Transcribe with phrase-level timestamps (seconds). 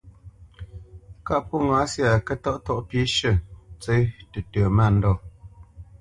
[1.27, 3.33] Kâʼ pó ŋǎ syâ, kə́tɔ́ʼtɔ́ʼ pî shʉ̂,
[3.75, 3.99] ntsə́
[4.31, 5.15] tətə mândɔ̂,